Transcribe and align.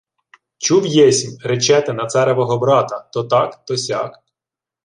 —Чув 0.57 0.87
єсмь, 0.87 1.37
речете 1.43 1.93
на 1.93 2.05
царевого 2.07 2.57
брата 2.57 3.09
то 3.13 3.23
так 3.23 3.65
то 3.65 3.77
сяк... 3.77 4.23